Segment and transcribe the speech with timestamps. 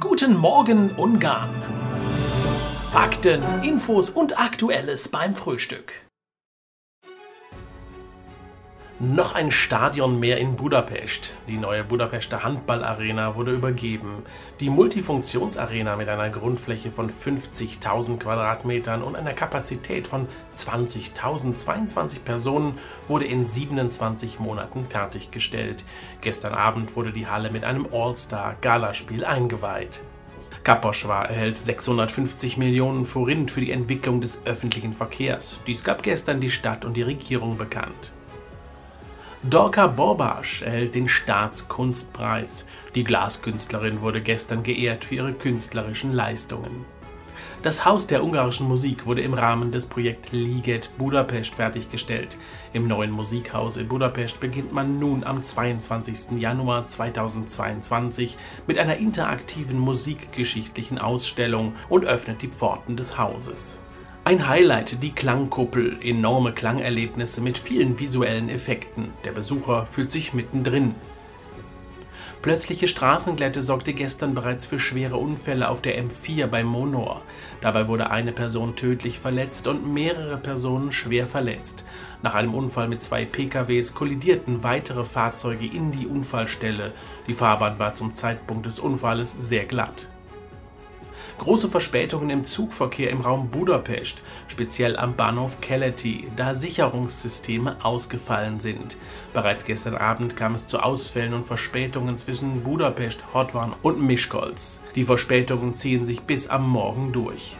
[0.00, 1.50] Guten Morgen Ungarn.
[2.92, 5.92] Fakten, Infos und Aktuelles beim Frühstück.
[9.04, 11.34] Noch ein Stadion mehr in Budapest.
[11.48, 14.22] Die neue Budapester Handballarena wurde übergeben.
[14.60, 22.78] Die Multifunktionsarena mit einer Grundfläche von 50.000 Quadratmetern und einer Kapazität von 20.022 Personen
[23.08, 25.84] wurde in 27 Monaten fertiggestellt.
[26.20, 30.00] Gestern Abend wurde die Halle mit einem All-Star-Galaspiel eingeweiht.
[30.62, 35.58] Kaposchwa erhält 650 Millionen Forint für die Entwicklung des öffentlichen Verkehrs.
[35.66, 38.12] Dies gab gestern die Stadt und die Regierung bekannt.
[39.44, 42.64] Dorka Borbasch erhält den Staatskunstpreis.
[42.94, 46.84] Die Glaskünstlerin wurde gestern geehrt für ihre künstlerischen Leistungen.
[47.64, 52.38] Das Haus der ungarischen Musik wurde im Rahmen des Projekts Liget Budapest fertiggestellt.
[52.72, 56.40] Im neuen Musikhaus in Budapest beginnt man nun am 22.
[56.40, 58.36] Januar 2022
[58.68, 63.80] mit einer interaktiven musikgeschichtlichen Ausstellung und öffnet die Pforten des Hauses.
[64.32, 69.10] Ein Highlight, die Klangkuppel, enorme Klangerlebnisse mit vielen visuellen Effekten.
[69.26, 70.94] Der Besucher fühlt sich mittendrin.
[72.40, 77.20] Plötzliche Straßenglätte sorgte gestern bereits für schwere Unfälle auf der M4 bei Monor.
[77.60, 81.84] Dabei wurde eine Person tödlich verletzt und mehrere Personen schwer verletzt.
[82.22, 86.92] Nach einem Unfall mit zwei PKWs kollidierten weitere Fahrzeuge in die Unfallstelle.
[87.28, 90.08] Die Fahrbahn war zum Zeitpunkt des Unfalles sehr glatt.
[91.42, 98.96] Große Verspätungen im Zugverkehr im Raum Budapest, speziell am Bahnhof Keleti, da Sicherungssysteme ausgefallen sind.
[99.34, 104.54] Bereits gestern Abend kam es zu Ausfällen und Verspätungen zwischen Budapest, Hotwan und Miskolc.
[104.94, 107.56] Die Verspätungen ziehen sich bis am Morgen durch.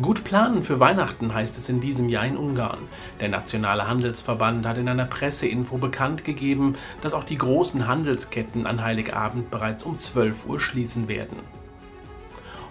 [0.00, 2.88] Gut planen für Weihnachten heißt es in diesem Jahr in Ungarn.
[3.20, 8.82] Der Nationale Handelsverband hat in einer Presseinfo bekannt gegeben, dass auch die großen Handelsketten an
[8.82, 11.36] Heiligabend bereits um 12 Uhr schließen werden.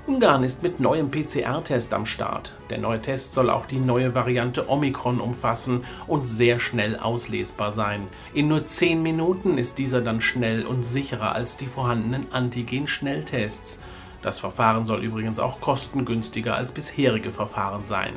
[0.07, 2.55] Ungarn ist mit neuem PCR-Test am Start.
[2.69, 8.07] Der neue Test soll auch die neue Variante Omikron umfassen und sehr schnell auslesbar sein.
[8.33, 13.81] In nur 10 Minuten ist dieser dann schnell und sicherer als die vorhandenen Antigen-Schnelltests.
[14.21, 18.13] Das Verfahren soll übrigens auch kostengünstiger als bisherige Verfahren sein.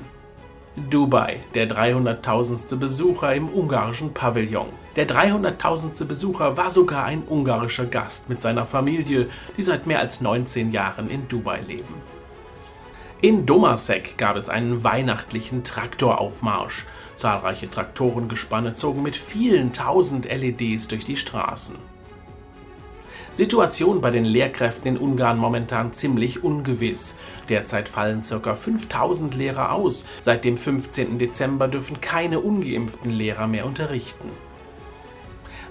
[0.77, 2.77] Dubai, der 300.000.
[2.77, 4.69] Besucher im ungarischen Pavillon.
[4.95, 6.05] Der 300.000.
[6.05, 9.27] Besucher war sogar ein ungarischer Gast mit seiner Familie,
[9.57, 11.95] die seit mehr als 19 Jahren in Dubai leben.
[13.21, 16.87] In Domasek gab es einen weihnachtlichen Traktoraufmarsch.
[17.17, 21.77] Zahlreiche Traktorengespanne zogen mit vielen tausend LEDs durch die Straßen.
[23.33, 27.17] Situation bei den Lehrkräften in Ungarn momentan ziemlich ungewiss.
[27.49, 28.55] Derzeit fallen ca.
[28.55, 30.05] 5000 Lehrer aus.
[30.21, 31.19] Seit dem 15.
[31.19, 34.29] Dezember dürfen keine ungeimpften Lehrer mehr unterrichten.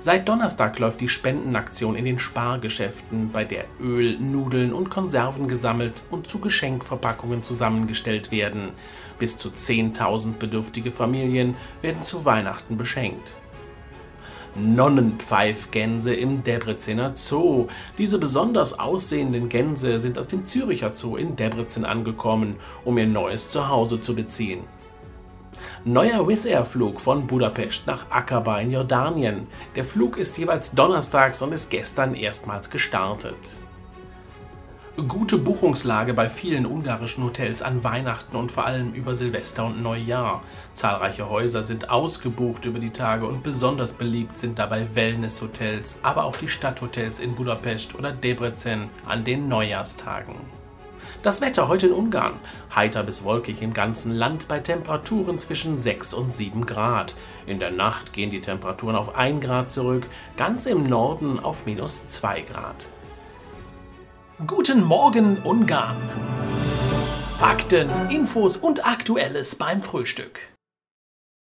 [0.02, 6.04] Seit Donnerstag läuft die Spendenaktion in den Spargeschäften, bei der Öl, Nudeln und Konserven gesammelt
[6.10, 8.70] und zu Geschenkverpackungen zusammengestellt werden.
[9.20, 13.36] Bis zu 10.000 bedürftige Familien werden zu Weihnachten beschenkt.
[14.56, 17.68] Nonnenpfeifgänse im Debrezener Zoo.
[17.98, 22.56] Diese besonders aussehenden Gänse sind aus dem Züricher Zoo in Debrecen angekommen,
[22.86, 24.62] um ihr neues Zuhause zu beziehen.
[25.86, 29.48] Neuer Wizz Air Flug von Budapest nach Aqaba in Jordanien.
[29.76, 33.60] Der Flug ist jeweils donnerstags und ist gestern erstmals gestartet
[35.08, 40.44] gute Buchungslage bei vielen ungarischen Hotels an Weihnachten und vor allem über Silvester und Neujahr.
[40.74, 46.36] Zahlreiche Häuser sind ausgebucht über die Tage und besonders beliebt sind dabei Wellnesshotels, aber auch
[46.36, 50.36] die Stadthotels in Budapest oder Debrecen an den Neujahrstagen.
[51.22, 52.40] Das Wetter heute in Ungarn.
[52.74, 57.16] Heiter bis wolkig im ganzen Land bei Temperaturen zwischen 6 und 7 Grad.
[57.46, 60.08] In der Nacht gehen die Temperaturen auf 1 Grad zurück,
[60.38, 62.88] ganz im Norden auf minus 2 Grad.
[64.48, 65.98] Guten Morgen Ungarn.
[67.40, 70.40] Fakten, Infos und Aktuelles beim Frühstück.